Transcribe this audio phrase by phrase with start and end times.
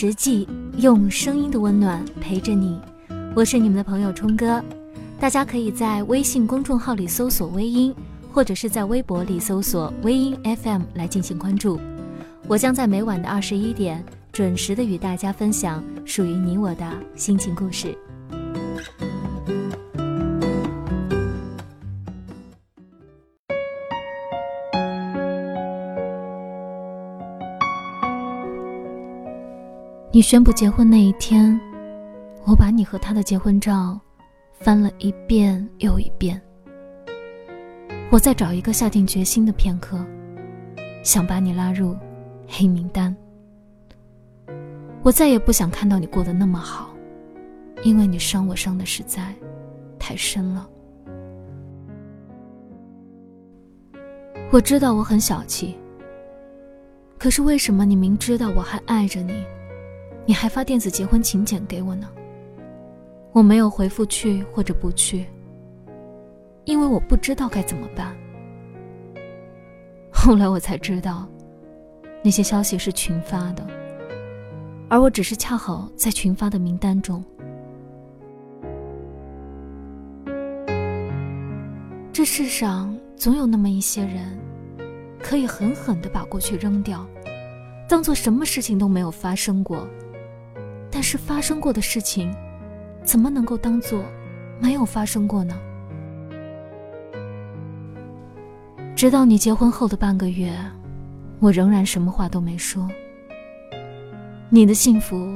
[0.00, 2.78] 实际，用声音的温暖陪着你。
[3.34, 4.62] 我是你们的朋友冲哥，
[5.18, 7.92] 大家可以在微信公众号里搜索“微音”，
[8.30, 11.80] 或者是在微博里搜索“微音 FM” 来进行关注。
[12.46, 17.92] 我将在每晚的二十一点准时的与大家分享属于你我的心情故事。
[30.10, 31.60] 你宣布结婚那一天，
[32.46, 34.00] 我把你和他的结婚照
[34.54, 36.40] 翻了一遍又一遍。
[38.10, 40.02] 我在找一个下定决心的片刻，
[41.04, 41.94] 想把你拉入
[42.46, 43.14] 黑名单。
[45.02, 46.88] 我再也不想看到你过得那么好，
[47.82, 49.34] 因为你伤我伤的实在
[49.98, 50.66] 太深了。
[54.50, 55.76] 我知道我很小气，
[57.18, 59.44] 可是为什么你明知道我还爱着你？
[60.28, 62.06] 你还发电子结婚请柬给我呢，
[63.32, 65.24] 我没有回复去或者不去，
[66.66, 68.14] 因为我不知道该怎么办。
[70.12, 71.26] 后来我才知道，
[72.22, 73.66] 那些消息是群发的，
[74.90, 77.24] 而我只是恰好在群发的名单中。
[82.12, 84.38] 这世上总有那么一些人，
[85.22, 87.06] 可以狠狠的把过去扔掉，
[87.88, 89.88] 当做什么事情都没有发生过。
[90.98, 92.34] 但是发生过的事情，
[93.04, 94.02] 怎么能够当做
[94.58, 95.56] 没有发生过呢？
[98.96, 100.52] 直到你结婚后的半个月，
[101.38, 102.88] 我仍然什么话都没说。
[104.50, 105.32] 你的幸福，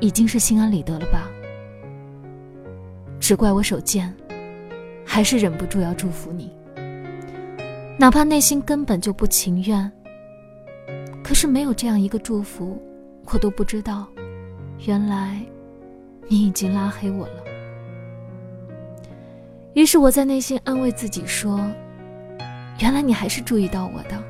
[0.00, 1.28] 已经是心安理得了吧？
[3.20, 4.12] 只怪我手贱，
[5.04, 6.52] 还是忍不住要祝福你，
[7.96, 9.88] 哪怕内心根本就不情愿。
[11.22, 12.82] 可是没有这样一个祝福，
[13.26, 14.04] 我都不知道。
[14.86, 15.40] 原来，
[16.28, 17.42] 你已经拉黑我了。
[19.74, 21.60] 于是我在内心安慰自己说
[22.80, 24.22] ：“原来你还是注意到我的。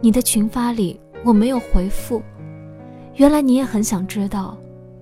[0.00, 2.22] 你的群发里我没有回复，
[3.16, 4.56] 原来你也很想知道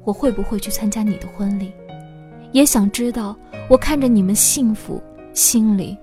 [0.04, 1.72] 我会不会去参加你的婚礼，
[2.52, 3.36] 也想知道
[3.68, 5.02] 我看着你们幸福，
[5.32, 5.96] 心里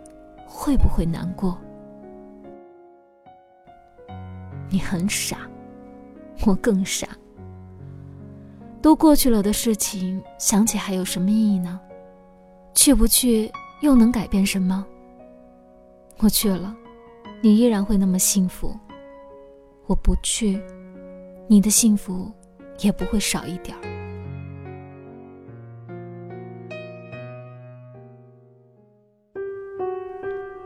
[0.46, 1.58] 会不会难过。
[4.70, 5.38] 你很傻，
[6.46, 7.08] 我更傻。”
[8.88, 11.78] 都过去了的事情，想起还有什么意义呢？
[12.74, 14.86] 去不去又能改变什么？
[16.20, 16.74] 我去了，
[17.42, 18.70] 你依然会那么幸福；
[19.88, 20.64] 我不去，
[21.48, 22.32] 你的幸福
[22.80, 23.82] 也不会少一点儿。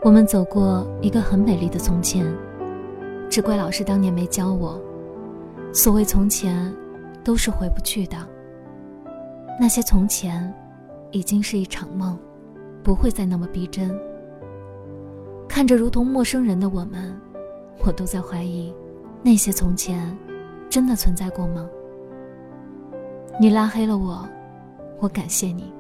[0.04, 2.24] 我们走过一个很美丽的从前，
[3.32, 4.80] 只怪老师当年没教我。
[5.74, 6.72] 所谓从前。
[7.24, 8.18] 都是回不去的。
[9.60, 10.54] 那些从前，
[11.12, 12.18] 已经是一场梦，
[12.84, 13.96] 不会再那么逼真。
[15.48, 17.16] 看着如同陌生人的我们，
[17.86, 18.74] 我都在怀疑，
[19.22, 20.18] 那些从前，
[20.70, 21.70] 真的存在过吗？
[23.40, 24.28] 你拉黑了我，
[25.00, 25.72] 我感谢你，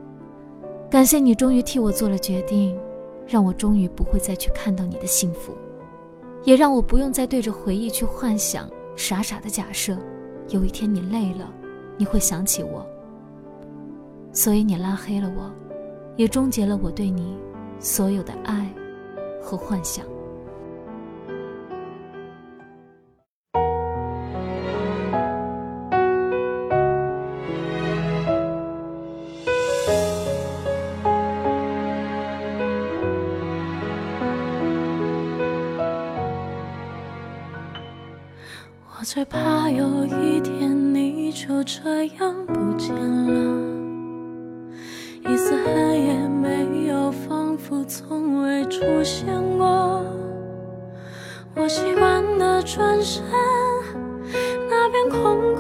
[0.90, 2.78] 感谢你终于替我做了决定，
[3.25, 5.53] 让我终于不会再去看到你的幸福，
[6.44, 9.97] 也让我不用再对着回忆去幻想，傻傻的假设。
[10.51, 11.50] 有一天你累了，
[11.97, 12.85] 你会想起我，
[14.34, 15.50] 所以你拉黑了我，
[16.17, 17.38] 也终结了我对你
[17.79, 18.69] 所有的爱
[19.41, 20.06] 和幻想。
[39.22, 43.62] 却怕有一天你就这样不见了，
[45.30, 49.28] 一丝痕也没有，仿佛从未出现
[49.60, 50.04] 过。
[51.56, 53.24] 我习惯的转身，
[54.68, 55.50] 那片空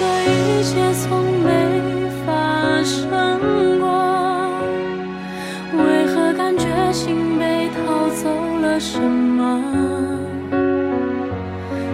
[0.00, 3.10] 这一切从没发生
[3.78, 3.84] 过，
[5.76, 8.30] 为何感觉心被偷走
[8.62, 9.60] 了什么？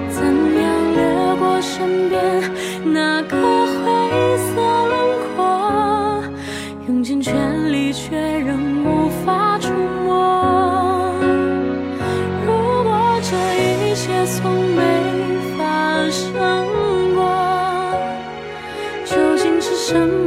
[0.09, 2.49] 怎样掠过身边
[2.85, 3.56] 那个？
[19.87, 20.26] 什么？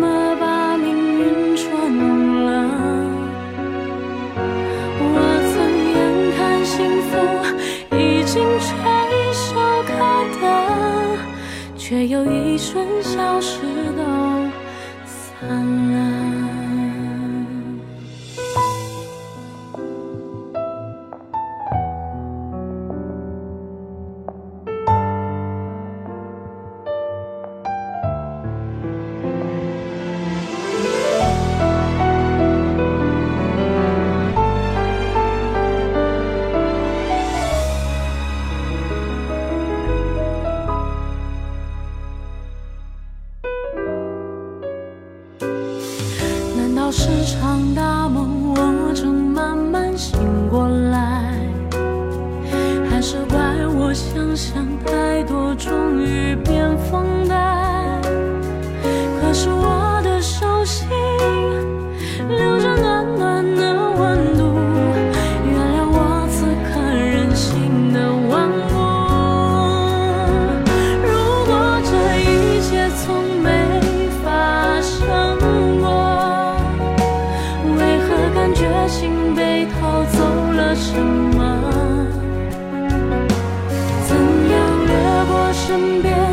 [85.70, 86.29] 身边。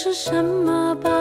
[0.00, 1.17] 是什么吧？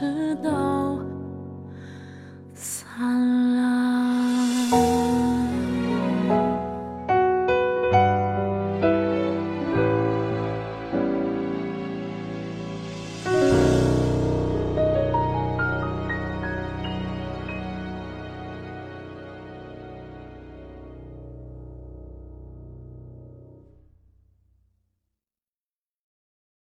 [0.00, 0.69] 知道。